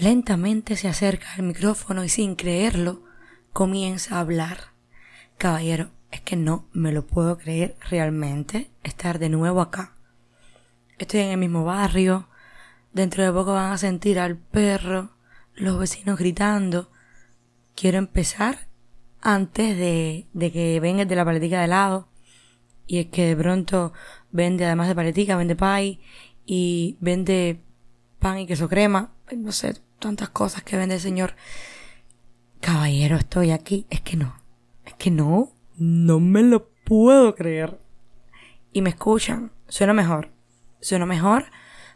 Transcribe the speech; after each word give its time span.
lentamente 0.00 0.76
se 0.76 0.88
acerca 0.88 1.34
al 1.34 1.42
micrófono 1.42 2.02
y 2.04 2.08
sin 2.08 2.34
creerlo 2.34 3.02
comienza 3.52 4.16
a 4.16 4.20
hablar. 4.20 4.72
Caballero, 5.36 5.90
es 6.10 6.22
que 6.22 6.36
no 6.36 6.66
me 6.72 6.90
lo 6.90 7.06
puedo 7.06 7.36
creer 7.36 7.76
realmente 7.88 8.70
estar 8.82 9.18
de 9.18 9.28
nuevo 9.28 9.60
acá. 9.60 9.94
Estoy 10.98 11.20
en 11.20 11.30
el 11.30 11.36
mismo 11.38 11.64
barrio. 11.64 12.28
Dentro 12.92 13.22
de 13.22 13.30
poco 13.30 13.52
van 13.52 13.72
a 13.72 13.78
sentir 13.78 14.18
al 14.18 14.36
perro, 14.36 15.10
los 15.54 15.78
vecinos 15.78 16.18
gritando. 16.18 16.90
Quiero 17.76 17.98
empezar 17.98 18.68
antes 19.20 19.76
de, 19.76 20.26
de 20.32 20.50
que 20.50 20.80
venga 20.80 21.04
de 21.04 21.14
la 21.14 21.24
paletica 21.24 21.58
de 21.58 21.66
helado. 21.66 22.08
Y 22.86 22.98
es 22.98 23.06
que 23.06 23.26
de 23.26 23.36
pronto 23.36 23.92
vende, 24.32 24.64
además 24.64 24.88
de 24.88 24.94
paletica, 24.94 25.36
vende 25.36 25.56
pie 25.56 26.00
y 26.46 26.96
vende 27.00 27.60
pan 28.18 28.38
y 28.38 28.46
queso 28.46 28.68
crema. 28.68 29.12
No 29.36 29.52
sé, 29.52 29.74
tantas 30.00 30.30
cosas 30.30 30.62
que 30.64 30.76
vende 30.76 30.96
el 30.96 31.00
señor. 31.00 31.34
Caballero, 32.60 33.16
estoy 33.16 33.52
aquí. 33.52 33.86
Es 33.90 34.00
que 34.00 34.16
no. 34.16 34.34
Es 34.84 34.94
que 34.94 35.10
no. 35.10 35.52
No 35.76 36.18
me 36.18 36.42
lo 36.42 36.68
puedo 36.84 37.34
creer. 37.34 37.78
Y 38.72 38.82
me 38.82 38.90
escuchan. 38.90 39.52
Suena 39.68 39.92
mejor. 39.92 40.30
Suena 40.80 41.06
mejor. 41.06 41.46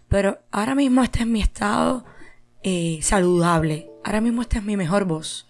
Pero 0.08 0.38
ahora 0.52 0.74
mismo 0.74 1.02
este 1.02 1.20
es 1.20 1.27
mi 1.27 1.40
estado 1.40 2.04
eh, 2.62 3.00
saludable. 3.02 3.90
Ahora 4.05 4.20
mismo 4.20 4.42
esta 4.42 4.58
es 4.58 4.64
mi 4.64 4.77
mejor 4.77 5.05
voz. 5.05 5.48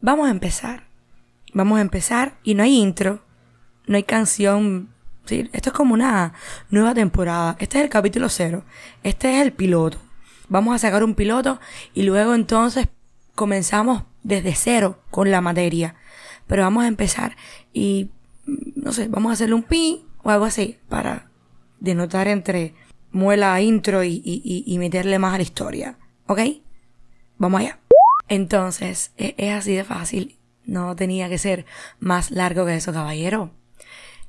vamos 0.00 0.28
a 0.28 0.30
empezar. 0.30 0.88
Vamos 1.52 1.78
a 1.78 1.82
empezar. 1.82 2.38
Y 2.42 2.54
no 2.54 2.62
hay 2.62 2.76
intro. 2.76 3.22
No 3.86 3.96
hay 3.96 4.04
canción. 4.04 4.88
¿sí? 5.24 5.50
Esto 5.52 5.70
es 5.70 5.74
como 5.74 5.94
una 5.94 6.32
nueva 6.70 6.94
temporada. 6.94 7.56
Este 7.58 7.78
es 7.78 7.84
el 7.84 7.90
capítulo 7.90 8.28
cero. 8.28 8.64
Este 9.02 9.36
es 9.36 9.42
el 9.42 9.52
piloto. 9.52 10.07
Vamos 10.48 10.74
a 10.74 10.78
sacar 10.78 11.04
un 11.04 11.14
piloto 11.14 11.60
y 11.94 12.02
luego 12.02 12.34
entonces 12.34 12.88
comenzamos 13.34 14.04
desde 14.22 14.54
cero 14.54 15.00
con 15.10 15.30
la 15.30 15.40
materia. 15.40 15.94
Pero 16.46 16.62
vamos 16.62 16.84
a 16.84 16.88
empezar 16.88 17.36
y, 17.72 18.10
no 18.74 18.92
sé, 18.92 19.08
vamos 19.08 19.30
a 19.30 19.34
hacerle 19.34 19.54
un 19.54 19.62
pi 19.62 20.06
o 20.22 20.30
algo 20.30 20.44
así 20.46 20.78
para 20.88 21.30
denotar 21.80 22.28
entre 22.28 22.74
muela 23.12 23.60
intro 23.60 24.04
y, 24.04 24.20
y, 24.24 24.78
meterle 24.78 25.18
más 25.18 25.34
a 25.34 25.38
la 25.38 25.42
historia. 25.42 25.98
¿Ok? 26.26 26.40
Vamos 27.36 27.60
allá. 27.60 27.78
Entonces, 28.28 29.12
es, 29.16 29.34
es 29.36 29.54
así 29.54 29.74
de 29.74 29.84
fácil. 29.84 30.38
No 30.64 30.94
tenía 30.96 31.28
que 31.28 31.38
ser 31.38 31.64
más 31.98 32.30
largo 32.30 32.66
que 32.66 32.76
eso, 32.76 32.92
caballero. 32.92 33.52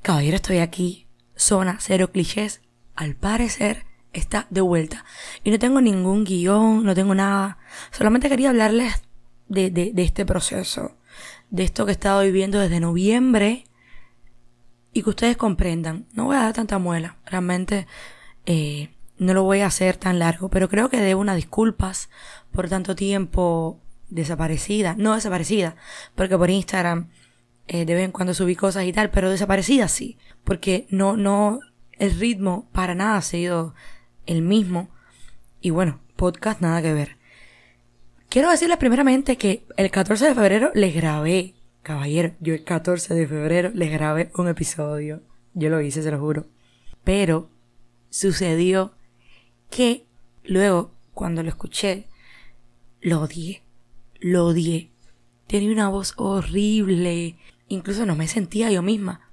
Caballero, 0.02 0.36
estoy 0.38 0.60
aquí. 0.60 1.08
Zona 1.36 1.78
cero 1.80 2.12
clichés. 2.12 2.62
Al 2.96 3.16
parecer, 3.16 3.86
está 4.14 4.48
de 4.50 4.62
vuelta. 4.62 5.06
Y 5.44 5.52
no 5.52 5.60
tengo 5.60 5.82
ningún 5.82 6.24
guion, 6.24 6.84
no 6.84 6.96
tengo 6.96 7.16
nada. 7.16 7.58
Solamente 7.92 8.30
quería 8.30 8.50
hablarles 8.50 9.04
de, 9.48 9.70
de, 9.70 9.94
este 9.98 10.26
proceso 10.26 10.96
de 11.50 11.64
esto 11.64 11.86
que 11.86 11.92
he 11.92 11.94
estado 11.94 12.22
viviendo 12.22 12.60
desde 12.60 12.80
noviembre 12.80 13.66
y 14.94 15.04
que 15.04 15.10
ustedes 15.10 15.38
comprendan. 15.38 16.06
No 16.14 16.26
voy 16.26 16.36
a 16.36 16.42
dar 16.44 16.54
tanta 16.54 16.78
muela, 16.78 17.18
realmente 17.26 17.88
eh, 18.46 18.90
no 19.18 19.34
lo 19.34 19.44
voy 19.44 19.62
a 19.62 19.68
hacer 19.68 19.98
tan 19.98 20.20
largo, 20.20 20.50
pero 20.50 20.70
creo 20.70 20.90
que 20.90 21.02
debo 21.02 21.22
unas 21.22 21.36
disculpas 21.36 22.10
por 22.52 22.70
tanto 22.70 22.96
tiempo 22.96 23.80
desaparecida, 24.10 24.96
no 24.98 25.16
desaparecida, 25.16 25.76
porque 26.16 26.38
por 26.38 26.50
Instagram 26.50 27.10
eh, 27.68 27.86
de 27.86 27.94
vez 27.94 28.06
en 28.06 28.12
cuando 28.12 28.34
subí 28.34 28.56
cosas 28.56 28.86
y 28.86 28.94
tal, 28.94 29.12
pero 29.12 29.30
desaparecida 29.30 29.88
sí, 29.88 30.18
porque 30.44 30.88
no, 30.90 31.18
no, 31.18 31.60
el 31.94 32.20
ritmo 32.20 32.68
para 32.72 32.96
nada 32.96 33.18
ha 33.18 33.22
sido 33.22 33.76
el 34.30 34.44
mismo 34.44 34.90
y 35.60 35.72
bueno, 35.72 36.00
podcast 36.16 36.62
nada 36.62 36.82
que 36.82 36.94
ver. 36.94 37.18
Quiero 38.30 38.52
decirles 38.52 38.78
primeramente 38.78 39.38
que 39.38 39.66
el 39.76 39.90
14 39.90 40.28
de 40.28 40.36
febrero 40.36 40.72
les 40.76 40.94
grabé, 40.94 41.56
caballero, 41.82 42.36
yo 42.40 42.54
el 42.54 42.64
14 42.64 43.16
de 43.16 43.28
febrero 43.28 43.72
les 43.74 43.92
grabé 43.92 44.32
un 44.36 44.48
episodio. 44.48 45.24
Yo 45.56 45.70
lo 45.70 45.82
hice, 45.82 46.04
se 46.04 46.12
lo 46.12 46.20
juro. 46.20 46.46
Pero 47.04 47.50
sucedió 48.12 48.94
que 49.72 50.06
luego, 50.44 50.92
cuando 51.16 51.42
lo 51.42 51.50
escuché, 51.50 52.08
lo 53.02 53.22
odié. 53.22 53.64
Lo 54.20 54.46
odié. 54.46 54.92
Tenía 55.48 55.72
una 55.72 55.90
voz 55.90 56.14
horrible. 56.18 57.36
Incluso 57.68 58.06
no 58.06 58.16
me 58.16 58.28
sentía 58.28 58.70
yo 58.70 58.84
misma. 58.84 59.29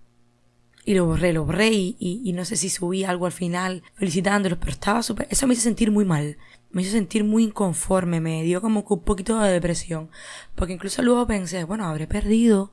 Y 0.87 0.95
lo 0.95 1.05
borré, 1.05 1.35
lo 1.35 1.45
borré 1.45 1.69
y, 1.73 1.97
y, 1.99 2.33
no 2.33 2.47
sé 2.47 2.57
si 2.57 2.71
subí 2.71 3.05
algo 3.05 3.27
al 3.27 3.33
final 3.33 3.83
felicitándolos, 3.95 4.59
pero 4.59 4.71
estaba 4.71 5.03
súper... 5.03 5.27
Eso 5.31 5.47
me 5.47 5.53
hizo 5.53 5.65
sentir 5.65 5.91
muy 5.91 6.07
mal 6.07 6.39
me 6.77 6.83
hizo 6.83 6.93
sentir 6.93 7.25
muy 7.25 7.45
inconforme, 7.45 8.21
me 8.21 8.43
dio 8.43 8.61
como 8.61 8.85
un 8.87 9.01
poquito 9.01 9.39
de 9.41 9.51
depresión, 9.51 10.11
porque 10.55 10.75
incluso 10.75 11.01
luego 11.01 11.27
pensé, 11.27 11.65
bueno, 11.65 11.87
habré 11.87 12.07
perdido 12.07 12.71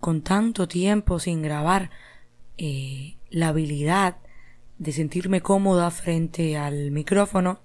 con 0.00 0.22
tanto 0.22 0.68
tiempo 0.68 1.18
sin 1.18 1.42
grabar 1.42 1.90
eh, 2.56 3.16
la 3.28 3.48
habilidad 3.48 4.16
de 4.78 4.92
sentirme 4.92 5.42
cómoda 5.42 5.90
frente 5.90 6.56
al 6.56 6.92
micrófono, 6.92 7.60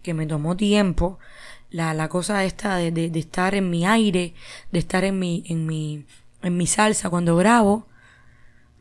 que 0.00 0.14
me 0.14 0.26
tomó 0.26 0.56
tiempo, 0.56 1.18
la, 1.70 1.92
la 1.92 2.08
cosa 2.08 2.44
esta 2.44 2.76
de, 2.76 2.92
de, 2.92 3.10
de, 3.10 3.18
estar 3.18 3.56
en 3.56 3.70
mi 3.70 3.84
aire, 3.84 4.34
de 4.70 4.78
estar 4.78 5.02
en 5.02 5.18
mi, 5.18 5.42
en 5.48 5.66
mi, 5.66 6.06
en 6.42 6.56
mi 6.56 6.68
salsa 6.68 7.10
cuando 7.10 7.34
grabo, 7.34 7.88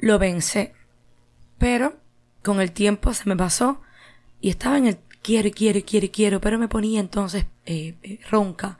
lo 0.03 0.19
pensé. 0.19 0.73
Pero 1.57 1.95
con 2.43 2.59
el 2.59 2.73
tiempo 2.73 3.13
se 3.13 3.27
me 3.27 3.37
pasó 3.37 3.81
y 4.41 4.49
estaba 4.49 4.77
en 4.77 4.87
el, 4.87 4.97
quiero, 5.21 5.49
quiero, 5.51 5.79
quiero, 5.85 6.07
quiero, 6.11 6.41
pero 6.41 6.59
me 6.59 6.67
ponía 6.67 6.99
entonces 6.99 7.45
eh, 7.65 7.95
eh, 8.03 8.19
ronca 8.29 8.77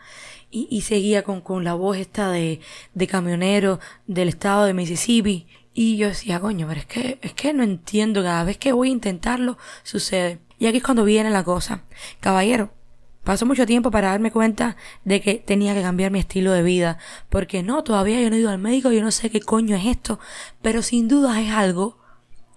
y, 0.52 0.68
y, 0.70 0.82
seguía 0.82 1.24
con, 1.24 1.40
con 1.40 1.64
la 1.64 1.76
voz 1.76 1.98
esta 1.98 2.30
de, 2.30 2.60
de 2.94 3.08
camionero 3.08 3.80
del 4.06 4.30
estado 4.30 4.66
de 4.66 4.74
Mississippi. 4.74 5.48
Y 5.74 5.98
yo 5.98 6.10
decía, 6.10 6.42
coño, 6.42 6.68
pero 6.68 6.82
es 6.82 6.86
que, 6.86 7.20
es 7.22 7.34
que 7.34 7.54
no 7.54 7.64
entiendo, 7.64 8.22
cada 8.22 8.44
vez 8.44 8.58
que 8.58 8.74
voy 8.74 8.90
a 8.90 8.92
intentarlo, 8.92 9.58
sucede. 9.84 10.40
Y 10.60 10.68
aquí 10.68 10.78
es 10.78 10.84
cuando 10.84 11.06
viene 11.06 11.30
la 11.32 11.44
cosa. 11.44 11.84
Caballero, 12.20 12.74
pasó 13.24 13.46
mucho 13.46 13.66
tiempo 13.66 13.92
para 13.92 14.10
darme 14.10 14.32
cuenta 14.32 14.76
de 15.06 15.22
que 15.22 15.36
tenía 15.36 15.74
que 15.74 15.82
cambiar 15.82 16.12
mi 16.12 16.20
estilo 16.20 16.52
de 16.52 16.64
vida. 16.64 16.98
Porque 17.30 17.64
no, 17.64 17.84
todavía 17.84 18.22
yo 18.22 18.30
no 18.30 18.36
he 18.36 18.40
ido 18.40 18.50
al 18.50 18.60
médico, 18.60 18.92
yo 18.92 19.02
no 19.02 19.12
sé 19.12 19.30
qué 19.30 19.42
coño 19.42 19.76
es 19.76 19.86
esto. 19.86 20.20
Pero 20.62 20.82
sin 20.82 21.08
duda 21.08 21.42
es 21.42 21.52
algo 21.52 21.98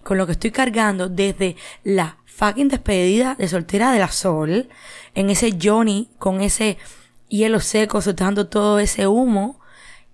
con 0.02 0.18
lo 0.18 0.26
que 0.26 0.32
estoy 0.32 0.52
cargando 0.52 1.08
desde 1.08 1.56
la 1.82 2.18
fucking 2.26 2.68
despedida 2.68 3.34
de 3.34 3.48
soltera 3.48 3.92
de 3.92 3.98
la 3.98 4.08
Sol, 4.08 4.68
en 5.14 5.30
ese 5.30 5.56
Johnny 5.60 6.10
con 6.18 6.42
ese 6.42 6.76
hielo 7.28 7.60
seco 7.60 8.00
soltando 8.00 8.46
todo 8.46 8.78
ese 8.78 9.06
humo. 9.06 9.58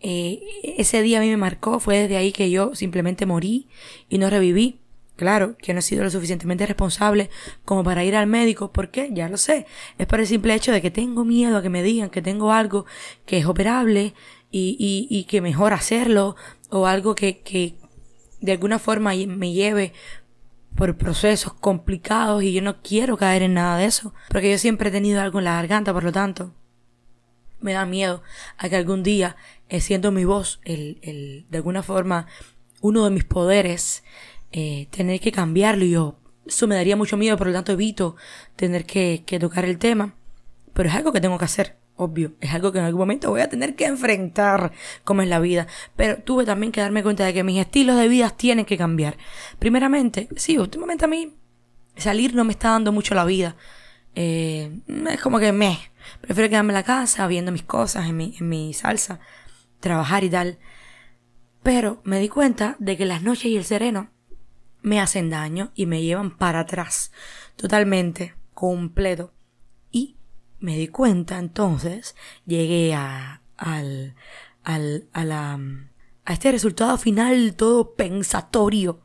Eh, 0.00 0.40
ese 0.78 1.02
día 1.02 1.18
a 1.18 1.20
mí 1.20 1.28
me 1.28 1.36
marcó, 1.36 1.78
fue 1.78 1.98
desde 1.98 2.16
ahí 2.16 2.32
que 2.32 2.50
yo 2.50 2.74
simplemente 2.74 3.26
morí 3.26 3.68
y 4.08 4.18
no 4.18 4.30
reviví. 4.30 4.81
Claro, 5.22 5.56
que 5.56 5.72
no 5.72 5.78
he 5.78 5.82
sido 5.82 6.02
lo 6.02 6.10
suficientemente 6.10 6.66
responsable 6.66 7.30
como 7.64 7.84
para 7.84 8.02
ir 8.02 8.16
al 8.16 8.26
médico, 8.26 8.72
porque 8.72 9.08
ya 9.12 9.28
lo 9.28 9.36
sé, 9.36 9.66
es 9.96 10.08
por 10.08 10.18
el 10.18 10.26
simple 10.26 10.52
hecho 10.52 10.72
de 10.72 10.82
que 10.82 10.90
tengo 10.90 11.24
miedo 11.24 11.56
a 11.56 11.62
que 11.62 11.68
me 11.68 11.84
digan 11.84 12.10
que 12.10 12.20
tengo 12.20 12.50
algo 12.50 12.86
que 13.24 13.38
es 13.38 13.46
operable 13.46 14.14
y, 14.50 14.76
y, 14.80 15.06
y 15.16 15.22
que 15.26 15.40
mejor 15.40 15.74
hacerlo, 15.74 16.34
o 16.70 16.88
algo 16.88 17.14
que, 17.14 17.38
que 17.38 17.76
de 18.40 18.50
alguna 18.50 18.80
forma 18.80 19.12
me 19.14 19.52
lleve 19.52 19.92
por 20.74 20.98
procesos 20.98 21.52
complicados 21.52 22.42
y 22.42 22.52
yo 22.52 22.60
no 22.60 22.82
quiero 22.82 23.16
caer 23.16 23.42
en 23.42 23.54
nada 23.54 23.76
de 23.78 23.84
eso, 23.84 24.14
porque 24.28 24.50
yo 24.50 24.58
siempre 24.58 24.88
he 24.88 24.92
tenido 24.92 25.20
algo 25.20 25.38
en 25.38 25.44
la 25.44 25.54
garganta, 25.54 25.92
por 25.92 26.02
lo 26.02 26.10
tanto, 26.10 26.52
me 27.60 27.74
da 27.74 27.86
miedo 27.86 28.24
a 28.58 28.68
que 28.68 28.74
algún 28.74 29.04
día, 29.04 29.36
eh, 29.68 29.80
siendo 29.80 30.10
mi 30.10 30.24
voz, 30.24 30.58
el, 30.64 30.98
el, 31.02 31.46
de 31.48 31.58
alguna 31.58 31.84
forma, 31.84 32.26
uno 32.80 33.04
de 33.04 33.10
mis 33.12 33.22
poderes, 33.22 34.02
eh, 34.52 34.88
tener 34.90 35.20
que 35.20 35.32
cambiarlo 35.32 35.84
yo, 35.84 36.18
eso 36.46 36.66
me 36.66 36.74
daría 36.74 36.96
mucho 36.96 37.16
miedo, 37.16 37.36
por 37.36 37.46
lo 37.46 37.52
tanto 37.52 37.72
evito 37.72 38.16
tener 38.56 38.84
que, 38.84 39.22
que 39.26 39.38
tocar 39.38 39.64
el 39.64 39.78
tema, 39.78 40.14
pero 40.72 40.88
es 40.88 40.94
algo 40.94 41.12
que 41.12 41.20
tengo 41.20 41.38
que 41.38 41.44
hacer 41.44 41.76
obvio, 41.96 42.32
es 42.40 42.52
algo 42.52 42.72
que 42.72 42.78
en 42.78 42.84
algún 42.84 43.00
momento 43.00 43.30
voy 43.30 43.40
a 43.40 43.48
tener 43.48 43.74
que 43.74 43.86
enfrentar 43.86 44.72
como 45.04 45.22
es 45.22 45.28
la 45.28 45.40
vida. 45.40 45.66
Pero 45.96 46.18
tuve 46.18 46.44
también 46.44 46.72
que 46.72 46.80
darme 46.80 47.02
cuenta 47.02 47.24
de 47.24 47.34
que 47.34 47.44
mis 47.44 47.60
estilos 47.60 47.96
de 47.96 48.08
vida 48.08 48.30
tienen 48.30 48.64
que 48.64 48.76
cambiar. 48.76 49.16
Primeramente, 49.58 50.28
sí, 50.36 50.58
últimamente 50.58 51.04
a 51.04 51.08
mí 51.08 51.34
salir 51.96 52.34
no 52.34 52.44
me 52.44 52.52
está 52.52 52.70
dando 52.70 52.92
mucho 52.92 53.14
la 53.14 53.24
vida. 53.24 53.56
Eh, 54.14 54.80
es 55.10 55.20
como 55.20 55.38
que 55.38 55.52
me 55.52 55.78
prefiero 56.20 56.50
quedarme 56.50 56.72
en 56.72 56.74
la 56.74 56.82
casa 56.82 57.26
viendo 57.26 57.52
mis 57.52 57.62
cosas 57.62 58.06
en 58.08 58.16
mi, 58.16 58.34
en 58.38 58.48
mi 58.48 58.74
salsa, 58.74 59.20
trabajar 59.80 60.24
y 60.24 60.30
tal. 60.30 60.58
Pero 61.62 62.00
me 62.04 62.18
di 62.18 62.28
cuenta 62.28 62.76
de 62.78 62.96
que 62.96 63.06
las 63.06 63.22
noches 63.22 63.46
y 63.46 63.56
el 63.56 63.64
sereno 63.64 64.10
me 64.82 65.00
hacen 65.00 65.30
daño 65.30 65.72
y 65.74 65.86
me 65.86 66.02
llevan 66.02 66.36
para 66.36 66.60
atrás 66.60 67.12
totalmente, 67.56 68.34
completo 68.54 69.32
me 70.62 70.76
di 70.76 70.88
cuenta 70.88 71.38
entonces, 71.38 72.14
llegué 72.46 72.94
a, 72.94 73.42
al, 73.56 74.14
al, 74.62 75.08
a 75.12 75.24
la, 75.24 75.58
a 76.24 76.32
este 76.32 76.52
resultado 76.52 76.96
final 76.96 77.54
todo 77.56 77.94
pensatorio, 77.96 79.02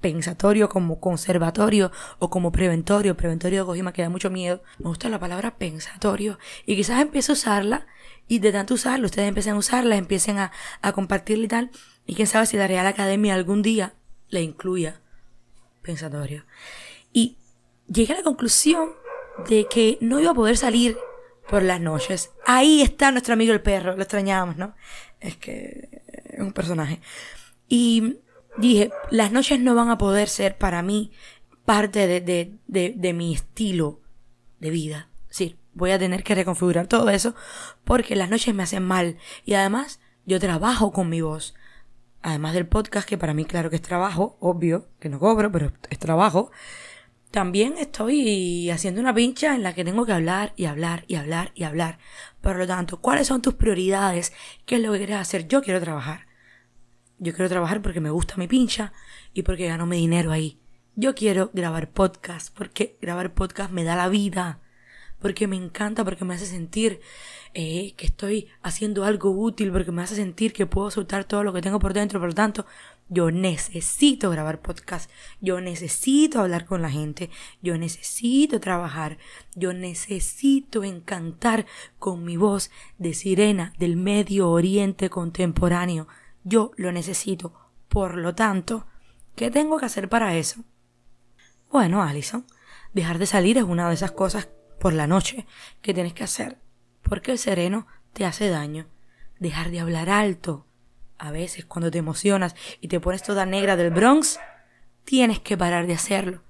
pensatorio, 0.00 0.68
como 0.68 1.00
conservatorio 1.00 1.90
o 2.20 2.30
como 2.30 2.52
preventorio. 2.52 3.16
Preventorio 3.16 3.60
de 3.60 3.66
Kojima 3.66 3.92
que 3.92 4.02
da 4.02 4.08
mucho 4.08 4.30
miedo. 4.30 4.62
Me 4.78 4.86
gusta 4.86 5.08
la 5.08 5.18
palabra 5.18 5.58
pensatorio. 5.58 6.38
Y 6.66 6.76
quizás 6.76 7.00
empiece 7.00 7.32
a 7.32 7.34
usarla 7.34 7.86
y 8.28 8.38
de 8.38 8.52
tanto 8.52 8.74
usarla, 8.74 9.06
ustedes 9.06 9.28
empiecen 9.28 9.54
a 9.54 9.58
usarla, 9.58 9.96
empiecen 9.96 10.38
a, 10.38 10.52
a 10.82 10.92
compartirla 10.92 11.44
y 11.44 11.48
tal. 11.48 11.70
Y 12.06 12.14
quién 12.14 12.28
sabe 12.28 12.46
si 12.46 12.56
la 12.56 12.68
Real 12.68 12.86
Academia 12.86 13.34
algún 13.34 13.62
día 13.62 13.94
la 14.28 14.40
incluya. 14.40 15.01
Pensatorio. 15.82 16.44
Y 17.12 17.38
llegué 17.88 18.14
a 18.14 18.18
la 18.18 18.22
conclusión 18.22 18.90
de 19.48 19.66
que 19.68 19.98
no 20.00 20.20
iba 20.20 20.30
a 20.30 20.34
poder 20.34 20.56
salir 20.56 20.96
por 21.48 21.62
las 21.62 21.80
noches. 21.80 22.30
Ahí 22.46 22.82
está 22.82 23.10
nuestro 23.10 23.34
amigo 23.34 23.52
el 23.52 23.62
perro, 23.62 23.96
lo 23.96 24.02
extrañábamos, 24.02 24.56
¿no? 24.56 24.74
Es 25.20 25.36
que 25.36 26.02
es 26.24 26.40
un 26.40 26.52
personaje. 26.52 27.00
Y 27.68 28.18
dije, 28.56 28.90
las 29.10 29.32
noches 29.32 29.60
no 29.60 29.74
van 29.74 29.90
a 29.90 29.98
poder 29.98 30.28
ser 30.28 30.56
para 30.56 30.82
mí 30.82 31.12
parte 31.64 32.06
de, 32.06 32.20
de, 32.20 32.54
de, 32.66 32.94
de 32.96 33.12
mi 33.12 33.34
estilo 33.34 34.00
de 34.60 34.70
vida. 34.70 35.08
Sí, 35.28 35.56
voy 35.74 35.90
a 35.90 35.98
tener 35.98 36.22
que 36.22 36.34
reconfigurar 36.34 36.86
todo 36.86 37.08
eso 37.10 37.34
porque 37.84 38.16
las 38.16 38.30
noches 38.30 38.54
me 38.54 38.62
hacen 38.62 38.84
mal. 38.84 39.16
Y 39.44 39.54
además, 39.54 40.00
yo 40.26 40.38
trabajo 40.38 40.92
con 40.92 41.08
mi 41.08 41.20
voz. 41.20 41.54
Además 42.22 42.54
del 42.54 42.66
podcast, 42.66 43.08
que 43.08 43.18
para 43.18 43.34
mí 43.34 43.44
claro 43.44 43.68
que 43.68 43.76
es 43.76 43.82
trabajo, 43.82 44.36
obvio, 44.40 44.86
que 45.00 45.08
no 45.08 45.18
cobro, 45.18 45.50
pero 45.50 45.72
es 45.90 45.98
trabajo 45.98 46.50
también 47.32 47.76
estoy 47.78 48.68
haciendo 48.70 49.00
una 49.00 49.14
pincha 49.14 49.54
en 49.54 49.62
la 49.62 49.74
que 49.74 49.86
tengo 49.86 50.04
que 50.04 50.12
hablar 50.12 50.52
y 50.54 50.66
hablar 50.66 51.04
y 51.08 51.16
hablar 51.16 51.50
y 51.54 51.64
hablar. 51.64 51.98
Por 52.42 52.56
lo 52.56 52.66
tanto, 52.66 53.00
¿cuáles 53.00 53.26
son 53.26 53.40
tus 53.40 53.54
prioridades? 53.54 54.34
¿Qué 54.66 54.76
es 54.76 54.82
lo 54.82 54.92
que 54.92 54.98
quieres 54.98 55.16
hacer? 55.16 55.48
Yo 55.48 55.62
quiero 55.62 55.80
trabajar. 55.80 56.26
Yo 57.18 57.32
quiero 57.32 57.48
trabajar 57.48 57.80
porque 57.80 58.00
me 58.00 58.10
gusta 58.10 58.36
mi 58.36 58.48
pincha 58.48 58.92
y 59.32 59.42
porque 59.42 59.66
gano 59.66 59.86
mi 59.86 59.96
dinero 59.96 60.30
ahí. 60.30 60.60
Yo 60.94 61.14
quiero 61.14 61.50
grabar 61.54 61.90
podcast 61.90 62.54
porque 62.54 62.98
grabar 63.00 63.32
podcast 63.32 63.70
me 63.70 63.82
da 63.82 63.96
la 63.96 64.08
vida. 64.08 64.60
Porque 65.22 65.46
me 65.46 65.56
encanta, 65.56 66.04
porque 66.04 66.24
me 66.26 66.34
hace 66.34 66.46
sentir 66.46 67.00
eh, 67.54 67.94
que 67.96 68.06
estoy 68.06 68.48
haciendo 68.62 69.04
algo 69.04 69.30
útil, 69.30 69.72
porque 69.72 69.92
me 69.92 70.02
hace 70.02 70.16
sentir 70.16 70.52
que 70.52 70.66
puedo 70.66 70.90
soltar 70.90 71.24
todo 71.24 71.44
lo 71.44 71.52
que 71.52 71.62
tengo 71.62 71.78
por 71.78 71.94
dentro. 71.94 72.18
Por 72.18 72.30
lo 72.30 72.34
tanto, 72.34 72.66
yo 73.08 73.30
necesito 73.30 74.30
grabar 74.30 74.60
podcast, 74.60 75.10
yo 75.40 75.60
necesito 75.60 76.40
hablar 76.40 76.64
con 76.64 76.80
la 76.80 76.90
gente, 76.90 77.28
yo 77.60 77.76
necesito 77.76 78.58
trabajar, 78.58 79.18
yo 79.54 79.72
necesito 79.74 80.82
encantar 80.82 81.66
con 81.98 82.24
mi 82.24 82.36
voz 82.36 82.70
de 82.96 83.12
sirena 83.12 83.74
del 83.78 83.96
Medio 83.96 84.50
Oriente 84.50 85.10
contemporáneo. 85.10 86.08
Yo 86.42 86.72
lo 86.76 86.90
necesito. 86.90 87.52
Por 87.88 88.16
lo 88.16 88.34
tanto, 88.34 88.86
¿qué 89.36 89.50
tengo 89.50 89.78
que 89.78 89.86
hacer 89.86 90.08
para 90.08 90.34
eso? 90.36 90.64
Bueno, 91.70 92.02
Alison, 92.02 92.46
dejar 92.94 93.18
de 93.18 93.26
salir 93.26 93.58
es 93.58 93.64
una 93.64 93.88
de 93.88 93.94
esas 93.94 94.12
cosas 94.12 94.48
por 94.82 94.94
la 94.94 95.06
noche 95.06 95.46
que 95.80 95.94
tienes 95.94 96.12
que 96.12 96.24
hacer, 96.24 96.58
porque 97.02 97.30
el 97.30 97.38
sereno 97.38 97.86
te 98.12 98.24
hace 98.24 98.48
daño. 98.48 98.88
Dejar 99.38 99.70
de 99.70 99.78
hablar 99.78 100.10
alto, 100.10 100.66
a 101.18 101.30
veces 101.30 101.64
cuando 101.64 101.88
te 101.92 101.98
emocionas 101.98 102.56
y 102.80 102.88
te 102.88 102.98
pones 102.98 103.22
toda 103.22 103.46
negra 103.46 103.76
del 103.76 103.92
Bronx, 103.92 104.40
tienes 105.04 105.38
que 105.38 105.56
parar 105.56 105.86
de 105.86 105.94
hacerlo. 105.94 106.42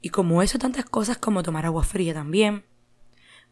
Y 0.00 0.10
como 0.10 0.40
eso, 0.40 0.60
tantas 0.60 0.84
cosas 0.84 1.18
como 1.18 1.42
tomar 1.42 1.66
agua 1.66 1.82
fría 1.82 2.14
también, 2.14 2.64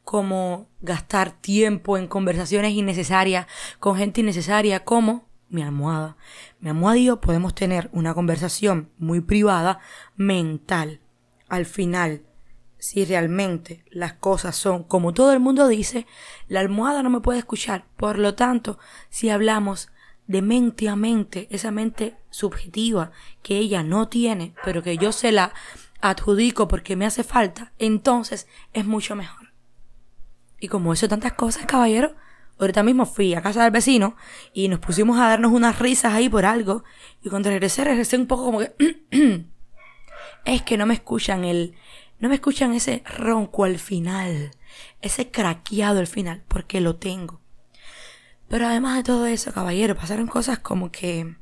como 0.05 0.69
gastar 0.81 1.33
tiempo 1.33 1.99
en 1.99 2.07
conversaciones 2.07 2.71
innecesarias 2.71 3.49
con 3.81 3.97
gente 3.97 4.21
innecesaria, 4.21 4.85
como 4.85 5.29
mi 5.49 5.63
almohada. 5.63 6.17
Mi 6.61 6.71
almohada 6.71 7.21
podemos 7.21 7.57
tener 7.57 7.91
una 7.93 8.15
conversación 8.15 8.93
muy 8.99 9.21
privada, 9.21 9.81
mental. 10.15 11.01
Al 11.49 11.67
final, 11.67 12.23
si 12.81 13.05
realmente 13.05 13.85
las 13.91 14.15
cosas 14.15 14.57
son 14.57 14.83
como 14.83 15.15
todo 15.15 15.33
el 15.33 15.41
mundo 15.41 15.69
dice, 15.69 16.07
la 16.49 16.61
almohada 16.61 17.03
no 17.03 17.11
me 17.11 17.21
puede 17.21 17.39
escuchar. 17.39 17.85
Por 17.97 18.19
lo 18.19 18.35
tanto, 18.35 18.79
si 19.11 19.31
hablamos 19.31 19.91
de 20.27 20.43
mente 20.43 20.89
a 20.89 20.97
mente, 20.97 21.49
esa 21.51 21.71
mente 21.71 22.17
subjetiva 22.31 23.11
que 23.43 23.59
ella 23.59 23.83
no 23.83 24.09
tiene, 24.09 24.55
pero 24.65 24.83
que 24.83 24.97
yo 24.97 25.13
se 25.13 25.33
la 25.33 25.53
adjudico 26.01 26.69
porque 26.69 26.97
me 26.97 27.07
hace 27.07 27.25
falta, 27.25 27.73
entonces 27.79 28.47
es 28.73 28.87
mucho 28.87 29.15
mejor. 29.17 29.53
Y 30.59 30.69
como 30.69 30.93
eso 30.93 31.09
tantas 31.09 31.33
cosas, 31.33 31.67
caballero, 31.67 32.15
ahorita 32.59 32.83
mismo 32.83 33.07
fui 33.07 33.35
a 33.35 33.43
casa 33.43 33.63
del 33.63 33.73
vecino 33.73 34.17
y 34.53 34.69
nos 34.69 34.79
pusimos 34.79 35.19
a 35.19 35.29
darnos 35.29 35.53
unas 35.53 35.79
risas 35.79 36.15
ahí 36.15 36.29
por 36.29 36.45
algo, 36.45 36.85
y 37.23 37.29
cuando 37.29 37.51
regresé, 37.51 37.85
regresé 37.85 38.17
un 38.17 38.27
poco 38.27 38.45
como 38.45 38.61
que... 38.61 38.75
es 40.45 40.63
que 40.63 40.77
no 40.77 40.87
me 40.87 40.95
escuchan 40.95 41.45
el... 41.45 41.75
No 42.21 42.29
me 42.29 42.37
escuchan 42.37 42.75
ese 42.75 43.03
ronco 43.05 43.65
al 43.65 43.79
final, 43.79 44.53
ese 45.01 45.31
craqueado 45.31 45.99
al 45.99 46.07
final, 46.07 46.45
porque 46.47 46.81
lo 46.81 46.97
tengo. 46.97 47.41
Pero 48.49 48.67
además 48.67 48.97
de 48.97 49.05
todo 49.05 49.27
eso, 49.27 49.53
caballero, 49.53 49.97
pasaron 49.97 50.27
cosas 50.27 50.59
como 50.59 50.91
que 50.91 51.37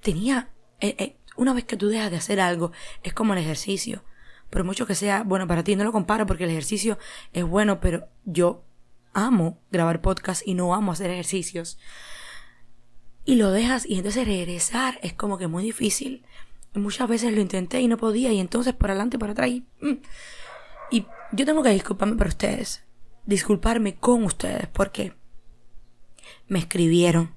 tenía... 0.00 0.50
Eh, 0.80 0.96
eh, 0.98 1.16
una 1.36 1.54
vez 1.54 1.64
que 1.64 1.76
tú 1.76 1.88
dejas 1.88 2.10
de 2.10 2.16
hacer 2.16 2.40
algo, 2.40 2.72
es 3.02 3.14
como 3.14 3.32
el 3.32 3.38
ejercicio. 3.38 4.04
Por 4.50 4.64
mucho 4.64 4.86
que 4.86 4.94
sea, 4.94 5.22
bueno, 5.22 5.46
para 5.46 5.64
ti 5.64 5.76
no 5.76 5.84
lo 5.84 5.92
comparo 5.92 6.26
porque 6.26 6.44
el 6.44 6.50
ejercicio 6.50 6.98
es 7.32 7.44
bueno, 7.44 7.80
pero 7.80 8.08
yo 8.24 8.64
amo 9.12 9.58
grabar 9.70 10.00
podcast 10.00 10.42
y 10.46 10.54
no 10.54 10.74
amo 10.74 10.92
hacer 10.92 11.10
ejercicios. 11.10 11.78
Y 13.24 13.36
lo 13.36 13.50
dejas 13.52 13.86
y 13.86 13.96
entonces 13.96 14.26
regresar 14.26 14.98
es 15.02 15.12
como 15.12 15.38
que 15.38 15.46
muy 15.46 15.62
difícil. 15.62 16.24
Muchas 16.74 17.08
veces 17.08 17.32
lo 17.34 17.40
intenté 17.40 17.80
y 17.80 17.88
no 17.88 17.96
podía 17.96 18.32
y 18.32 18.38
entonces 18.40 18.74
por 18.74 18.90
adelante, 18.90 19.18
por 19.18 19.30
atrás. 19.30 19.50
Y, 19.50 19.66
mm. 19.80 19.98
y 20.90 21.06
yo 21.32 21.46
tengo 21.46 21.62
que 21.62 21.70
disculparme 21.70 22.16
por 22.16 22.28
ustedes. 22.28 22.84
Disculparme 23.26 23.96
con 23.96 24.24
ustedes 24.24 24.68
porque 24.68 25.12
me 26.48 26.58
escribieron, 26.58 27.34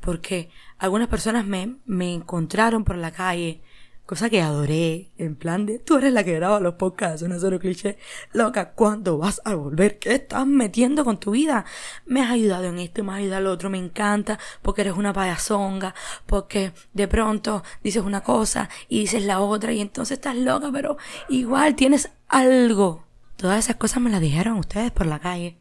porque 0.00 0.50
algunas 0.78 1.08
personas 1.08 1.46
me, 1.46 1.76
me 1.84 2.12
encontraron 2.12 2.84
por 2.84 2.96
la 2.96 3.10
calle, 3.10 3.62
cosa 4.06 4.30
que 4.30 4.40
adoré, 4.40 5.10
en 5.18 5.34
plan 5.34 5.66
de, 5.66 5.80
tú 5.80 5.98
eres 5.98 6.12
la 6.12 6.22
que 6.22 6.34
graba 6.34 6.60
los 6.60 6.74
podcasts, 6.74 7.22
una 7.22 7.40
solo 7.40 7.58
cliché, 7.58 7.98
loca, 8.32 8.70
¿cuándo 8.72 9.18
vas 9.18 9.42
a 9.44 9.54
volver? 9.56 9.98
¿Qué 9.98 10.14
estás 10.14 10.46
metiendo 10.46 11.04
con 11.04 11.18
tu 11.18 11.32
vida? 11.32 11.64
Me 12.06 12.22
has 12.22 12.30
ayudado 12.30 12.66
en 12.66 12.78
esto, 12.78 13.02
me 13.02 13.12
has 13.12 13.18
ayudado 13.18 13.38
al 13.38 13.46
otro, 13.48 13.68
me 13.68 13.78
encanta, 13.78 14.38
porque 14.62 14.82
eres 14.82 14.94
una 14.94 15.12
payasonga, 15.12 15.94
porque 16.24 16.72
de 16.92 17.08
pronto 17.08 17.64
dices 17.82 18.04
una 18.04 18.22
cosa 18.22 18.70
y 18.88 19.00
dices 19.00 19.24
la 19.24 19.40
otra 19.40 19.72
y 19.72 19.80
entonces 19.80 20.18
estás 20.18 20.36
loca, 20.36 20.70
pero 20.72 20.96
igual 21.28 21.74
tienes 21.74 22.08
algo. 22.28 23.04
Todas 23.36 23.58
esas 23.58 23.76
cosas 23.76 24.00
me 24.00 24.10
las 24.10 24.20
dijeron 24.20 24.56
ustedes 24.56 24.92
por 24.92 25.06
la 25.06 25.18
calle. 25.18 25.58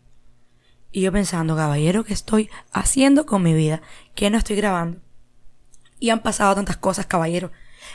Y 0.92 1.02
yo 1.02 1.12
pensando, 1.12 1.56
caballero, 1.56 2.06
¿qué 2.06 2.14
estoy 2.14 2.50
haciendo 2.72 3.26
con 3.26 3.42
mi 3.42 3.54
vida? 3.54 3.82
¿Qué 4.14 4.30
no 4.30 4.38
estoy 4.38 4.56
grabando? 4.56 5.00
Y 6.00 6.12
han 6.12 6.22
pasado 6.22 6.56
tantas 6.56 6.78
cosas, 6.78 7.08
caballero. 7.08 7.52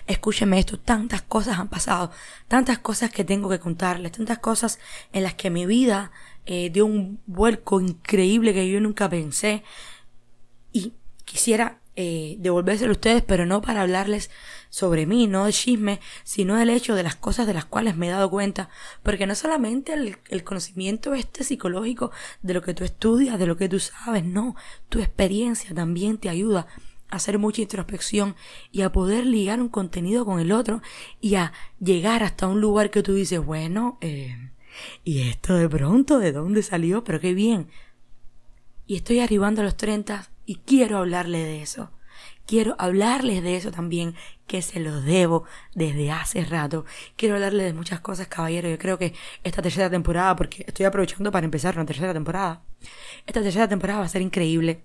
Escúcheme 0.06 0.58
esto, 0.58 0.78
tantas 0.78 1.22
cosas 1.22 1.58
han 1.58 1.68
pasado, 1.68 2.10
tantas 2.48 2.78
cosas 2.78 3.10
que 3.10 3.24
tengo 3.24 3.48
que 3.48 3.58
contarles, 3.58 4.12
tantas 4.12 4.38
cosas 4.38 4.78
en 5.12 5.22
las 5.22 5.34
que 5.34 5.50
mi 5.50 5.66
vida 5.66 6.10
eh, 6.46 6.70
dio 6.70 6.86
un 6.86 7.20
vuelco 7.26 7.80
increíble 7.80 8.52
que 8.54 8.68
yo 8.68 8.80
nunca 8.80 9.08
pensé. 9.08 9.62
Y 10.72 10.94
quisiera 11.24 11.80
eh, 11.96 12.36
devolvérselo 12.38 12.92
a 12.92 12.92
ustedes, 12.92 13.22
pero 13.22 13.46
no 13.46 13.60
para 13.60 13.82
hablarles 13.82 14.30
sobre 14.70 15.06
mí, 15.06 15.26
no 15.26 15.44
de 15.44 15.52
chisme, 15.52 16.00
sino 16.24 16.56
del 16.56 16.70
hecho 16.70 16.94
de 16.94 17.02
las 17.02 17.16
cosas 17.16 17.46
de 17.46 17.52
las 17.52 17.66
cuales 17.66 17.96
me 17.96 18.06
he 18.06 18.10
dado 18.10 18.30
cuenta, 18.30 18.70
porque 19.02 19.26
no 19.26 19.34
solamente 19.34 19.92
el, 19.92 20.16
el 20.28 20.44
conocimiento 20.44 21.12
este 21.14 21.44
psicológico 21.44 22.10
de 22.42 22.54
lo 22.54 22.62
que 22.62 22.74
tú 22.74 22.84
estudias, 22.84 23.38
de 23.38 23.46
lo 23.46 23.56
que 23.56 23.68
tú 23.68 23.80
sabes, 23.80 24.24
no, 24.24 24.56
tu 24.88 25.00
experiencia 25.00 25.74
también 25.74 26.16
te 26.16 26.28
ayuda 26.28 26.68
hacer 27.10 27.38
mucha 27.38 27.62
introspección 27.62 28.36
y 28.70 28.82
a 28.82 28.92
poder 28.92 29.26
ligar 29.26 29.60
un 29.60 29.68
contenido 29.68 30.24
con 30.24 30.40
el 30.40 30.52
otro 30.52 30.82
y 31.20 31.34
a 31.36 31.52
llegar 31.80 32.22
hasta 32.22 32.46
un 32.46 32.60
lugar 32.60 32.90
que 32.90 33.02
tú 33.02 33.14
dices, 33.14 33.44
bueno, 33.44 33.98
eh, 34.00 34.50
y 35.04 35.28
esto 35.28 35.54
de 35.54 35.68
pronto, 35.68 36.18
¿de 36.18 36.32
dónde 36.32 36.62
salió? 36.62 37.04
Pero 37.04 37.20
qué 37.20 37.34
bien. 37.34 37.68
Y 38.86 38.96
estoy 38.96 39.20
arribando 39.20 39.60
a 39.60 39.64
los 39.64 39.76
30 39.76 40.30
y 40.46 40.56
quiero 40.56 40.98
hablarle 40.98 41.38
de 41.38 41.62
eso 41.62 41.90
quiero 42.50 42.74
hablarles 42.78 43.44
de 43.44 43.54
eso 43.54 43.70
también, 43.70 44.16
que 44.48 44.60
se 44.60 44.80
lo 44.80 45.00
debo 45.00 45.44
desde 45.72 46.10
hace 46.10 46.44
rato. 46.44 46.84
Quiero 47.14 47.36
hablarles 47.36 47.66
de 47.66 47.72
muchas 47.72 48.00
cosas, 48.00 48.26
caballero. 48.26 48.68
Yo 48.68 48.76
creo 48.76 48.98
que 48.98 49.14
esta 49.44 49.62
tercera 49.62 49.88
temporada, 49.88 50.34
porque 50.34 50.64
estoy 50.66 50.84
aprovechando 50.84 51.30
para 51.30 51.44
empezar 51.44 51.76
una 51.76 51.86
tercera 51.86 52.12
temporada, 52.12 52.64
esta 53.24 53.40
tercera 53.40 53.68
temporada 53.68 54.00
va 54.00 54.06
a 54.06 54.08
ser 54.08 54.22
increíble. 54.22 54.82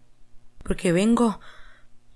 Porque 0.63 0.91
vengo, 0.91 1.39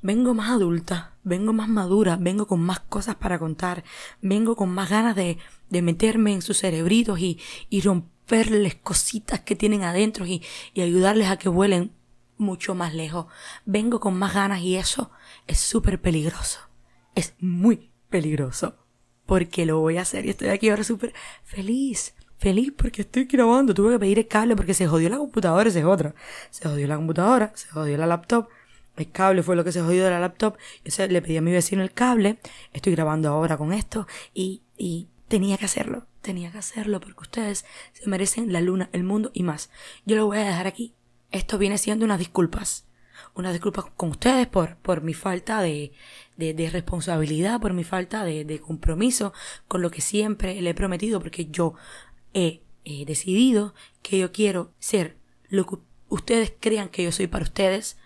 vengo 0.01 0.33
más 0.33 0.49
adulta, 0.51 1.13
vengo 1.23 1.53
más 1.53 1.67
madura, 1.67 2.17
vengo 2.19 2.47
con 2.47 2.61
más 2.61 2.79
cosas 2.79 3.15
para 3.15 3.39
contar, 3.39 3.83
vengo 4.21 4.55
con 4.55 4.69
más 4.69 4.89
ganas 4.89 5.15
de, 5.15 5.37
de 5.69 5.81
meterme 5.81 6.33
en 6.33 6.41
sus 6.41 6.59
cerebritos 6.59 7.19
y, 7.19 7.39
y 7.69 7.81
romperles 7.81 8.75
cositas 8.75 9.41
que 9.41 9.55
tienen 9.55 9.83
adentro 9.83 10.25
y, 10.25 10.41
y 10.73 10.81
ayudarles 10.81 11.29
a 11.29 11.37
que 11.37 11.49
vuelen 11.49 11.91
mucho 12.37 12.73
más 12.73 12.93
lejos. 12.93 13.27
Vengo 13.65 13.99
con 13.99 14.17
más 14.17 14.33
ganas 14.33 14.61
y 14.61 14.75
eso 14.77 15.11
es 15.45 15.59
súper 15.59 16.01
peligroso. 16.01 16.59
es 17.15 17.33
muy 17.39 17.91
peligroso. 18.09 18.75
Porque 19.25 19.65
lo 19.67 19.79
voy 19.79 19.97
a 19.97 20.01
hacer 20.01 20.25
y 20.25 20.31
estoy 20.31 20.47
aquí 20.47 20.69
ahora 20.69 20.83
súper 20.83 21.13
feliz. 21.43 22.15
Feliz 22.37 22.73
porque 22.75 23.03
estoy 23.03 23.25
grabando. 23.25 23.75
Tuve 23.75 23.91
que 23.93 23.99
pedir 23.99 24.17
el 24.17 24.27
cable 24.27 24.55
porque 24.55 24.73
se 24.73 24.87
jodió 24.87 25.09
la 25.09 25.17
computadora, 25.17 25.69
esa 25.69 25.79
es 25.79 25.85
otra. 25.85 26.15
Se 26.49 26.67
jodió 26.67 26.87
la 26.87 26.95
computadora, 26.95 27.51
se 27.53 27.67
jodió 27.67 27.95
la 27.97 28.07
laptop. 28.07 28.47
El 28.99 29.11
cable 29.11 29.43
fue 29.43 29.55
lo 29.55 29.63
que 29.63 29.71
se 29.71 29.81
jodió 29.81 30.03
de 30.03 30.11
la 30.11 30.19
laptop. 30.19 30.57
Yo 30.85 31.07
le 31.07 31.21
pedí 31.21 31.37
a 31.37 31.41
mi 31.41 31.51
vecino 31.51 31.81
el 31.81 31.91
cable. 31.91 32.39
Estoy 32.73 32.93
grabando 32.93 33.29
ahora 33.29 33.57
con 33.57 33.73
esto. 33.73 34.07
Y, 34.33 34.61
y 34.77 35.07
tenía 35.27 35.57
que 35.57 35.65
hacerlo. 35.65 36.05
Tenía 36.21 36.51
que 36.51 36.59
hacerlo 36.59 36.99
porque 36.99 37.21
ustedes 37.21 37.65
se 37.93 38.09
merecen 38.09 38.53
la 38.53 38.61
luna, 38.61 38.89
el 38.93 39.03
mundo 39.03 39.31
y 39.33 39.43
más. 39.43 39.71
Yo 40.05 40.15
lo 40.15 40.27
voy 40.27 40.37
a 40.37 40.43
dejar 40.43 40.67
aquí. 40.67 40.93
Esto 41.31 41.57
viene 41.57 41.77
siendo 41.77 42.05
unas 42.05 42.19
disculpas 42.19 42.85
una 43.35 43.51
disculpa 43.51 43.91
con 43.95 44.09
ustedes 44.09 44.47
por, 44.47 44.77
por 44.77 45.01
mi 45.01 45.13
falta 45.13 45.61
de, 45.61 45.91
de, 46.37 46.69
responsabilidad, 46.69 47.59
por 47.59 47.73
mi 47.73 47.83
falta 47.83 48.23
de, 48.23 48.45
de, 48.45 48.59
compromiso 48.59 49.33
con 49.67 49.81
lo 49.81 49.91
que 49.91 50.01
siempre 50.01 50.61
le 50.61 50.71
he 50.71 50.73
prometido, 50.73 51.19
porque 51.19 51.45
yo 51.45 51.75
he, 52.33 52.61
decidido 53.05 53.75
que 54.01 54.17
yo 54.17 54.31
quiero 54.31 54.73
ser 54.79 55.17
lo 55.47 55.65
que 55.67 55.75
ustedes 56.07 56.53
crean 56.59 56.89
que 56.89 57.03
yo 57.03 57.11
soy 57.11 57.27
para 57.27 57.43
ustedes, 57.43 57.97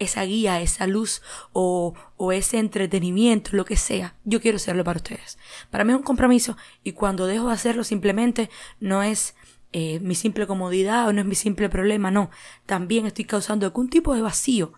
esa 0.00 0.24
guía, 0.24 0.60
esa 0.60 0.88
luz 0.88 1.22
o, 1.52 1.94
o, 2.16 2.32
ese 2.32 2.58
entretenimiento, 2.58 3.50
lo 3.52 3.64
que 3.64 3.76
sea, 3.76 4.16
yo 4.24 4.40
quiero 4.40 4.58
serlo 4.58 4.82
para 4.82 4.96
ustedes. 4.96 5.38
Para 5.70 5.84
mí 5.84 5.92
es 5.92 5.98
un 5.98 6.02
compromiso 6.02 6.56
y 6.82 6.92
cuando 6.92 7.26
dejo 7.26 7.46
de 7.46 7.54
hacerlo 7.54 7.84
simplemente 7.84 8.50
no 8.80 9.04
es 9.04 9.36
eh, 9.72 10.00
mi 10.00 10.16
simple 10.16 10.48
comodidad 10.48 11.06
o 11.06 11.12
no 11.12 11.20
es 11.20 11.26
mi 11.26 11.36
simple 11.36 11.68
problema, 11.68 12.10
no. 12.10 12.30
También 12.66 13.06
estoy 13.06 13.24
causando 13.24 13.66
algún 13.66 13.88
tipo 13.88 14.14
de 14.14 14.22
vacío. 14.22 14.72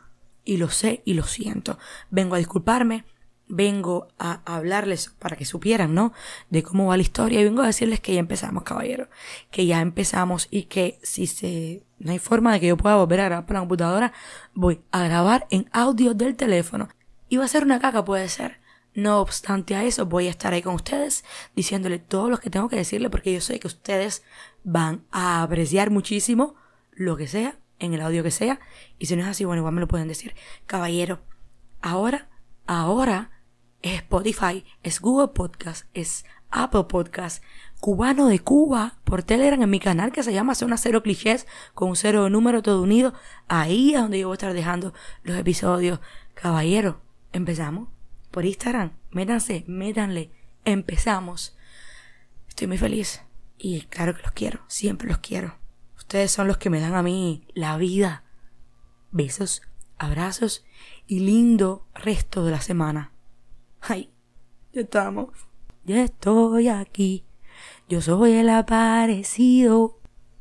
Y 0.45 0.57
lo 0.57 0.71
sé 0.71 1.03
y 1.05 1.15
lo 1.15 1.23
siento. 1.23 1.79
Vengo 2.11 2.35
a 2.35 2.39
disculparme, 2.39 3.05
vengo 3.55 4.09
a 4.19 4.41
hablarles 4.47 5.11
para 5.19 5.37
que 5.37 5.45
supieran, 5.45 5.95
¿no? 5.95 6.15
De 6.49 6.63
cómo 6.63 6.87
va 6.87 6.97
la 6.97 7.03
historia 7.03 7.39
y 7.39 7.45
vengo 7.45 7.61
a 7.61 7.67
decirles 7.67 8.01
que 8.01 8.15
ya 8.15 8.21
empezamos, 8.21 8.63
caballero. 8.63 9.09
Que 9.51 9.67
ya 9.67 9.83
empezamos 9.83 10.49
y 10.51 10.65
que 10.65 10.99
si 11.03 11.27
se... 11.27 11.85
No 11.99 12.13
hay 12.13 12.19
forma 12.19 12.55
de 12.55 12.61
que 12.61 12.69
yo 12.69 12.79
pueda 12.79 12.97
volver 12.97 13.21
a 13.21 13.25
grabar 13.27 13.45
por 13.45 13.55
la 13.55 13.61
computadora, 13.61 14.13
voy 14.55 14.81
a 14.91 15.05
grabar 15.05 15.47
en 15.51 15.69
audio 15.71 16.15
del 16.15 16.35
teléfono. 16.35 16.89
Y 17.29 17.37
va 17.37 17.45
a 17.45 17.49
ser 17.49 17.65
una 17.65 17.79
caca, 17.79 18.07
puede 18.07 18.31
ser. 18.31 18.59
No 18.95 19.21
obstante 19.21 19.75
a 19.75 19.85
eso, 19.85 20.07
voy 20.07 20.29
a 20.29 20.31
estar 20.31 20.55
ahí 20.55 20.63
con 20.63 20.75
ustedes 20.75 21.23
diciéndole 21.55 21.99
todo 21.99 22.31
lo 22.31 22.39
que 22.39 22.49
tengo 22.49 22.71
que 22.71 22.77
decirle 22.77 23.11
porque 23.11 23.35
yo 23.35 23.43
sé 23.43 23.61
que 23.61 23.67
ustedes 23.67 24.23
van 24.65 25.05
a 25.11 25.43
apreciar 25.43 25.91
muchísimo 25.91 26.55
lo 26.93 27.19
que 27.19 27.29
sea, 27.29 27.59
en 27.79 27.93
el 27.93 28.01
audio 28.01 28.23
que 28.23 28.31
sea. 28.31 28.61
Y 28.99 29.07
si 29.07 29.15
no 29.15 29.23
es 29.23 29.29
así, 29.29 29.45
bueno, 29.45 29.61
igual 29.61 29.75
me 29.75 29.83
lo 29.83 29.89
pueden 29.89 30.09
decir. 30.09 30.35
Caballero, 30.67 31.21
ahora, 31.83 32.31
ahora 32.67 33.31
es 33.83 33.95
Spotify, 33.97 34.65
es 34.83 35.01
Google 35.01 35.29
Podcast, 35.29 35.87
es 35.93 36.25
Apple 36.51 36.85
Podcast, 36.85 37.43
cubano 37.81 38.29
de 38.29 38.39
Cuba, 38.39 38.97
por 39.05 39.23
Telegram 39.23 39.61
en 39.61 39.71
mi 39.71 39.81
canal 39.81 40.13
que 40.13 40.23
se 40.23 40.33
llama 40.33 40.55
Zona 40.55 40.77
Cero 40.77 41.03
Clichés, 41.03 41.47
con 41.75 41.91
un 41.91 41.97
cero 41.97 42.25
de 42.25 42.31
número 42.31 42.63
todo 42.63 42.83
unido. 42.83 43.13
Ahí 43.49 43.95
es 43.95 44.01
donde 44.01 44.21
yo 44.21 44.29
voy 44.29 44.35
a 44.35 44.37
estar 44.37 44.53
dejando 44.53 44.95
los 45.25 45.37
episodios. 45.37 46.01
Caballero, 46.35 47.01
empezamos 47.33 47.89
por 48.31 48.45
Instagram. 48.45 48.93
Métanse, 49.11 49.65
métanle. 49.67 50.31
Empezamos. 50.65 51.57
Estoy 52.49 52.67
muy 52.67 52.79
feliz. 52.79 53.23
Y 53.59 53.83
claro 53.83 54.15
que 54.15 54.23
los 54.23 54.33
quiero. 54.33 54.61
Siempre 54.69 55.09
los 55.09 55.19
quiero. 55.19 55.57
Ustedes 55.97 56.31
son 56.31 56.49
los 56.49 56.59
que 56.59 56.71
me 56.71 56.81
dan 56.81 56.95
a 56.95 57.03
mí 57.03 57.47
la 57.55 57.77
vida. 57.77 58.25
Besos, 59.11 59.63
abrazos 59.99 60.65
y 61.07 61.21
lindo 61.21 61.87
resto 61.95 62.45
de 62.45 62.51
la 62.51 62.61
semana. 62.61 63.12
Ay, 63.83 64.11
ya 64.73 64.83
estamos. 64.83 65.31
Ya 65.85 66.05
estoy 66.05 66.69
aquí. 66.69 67.25
Yo 67.89 68.01
soy 68.01 68.33
el 68.35 68.49
aparecido. 68.49 70.02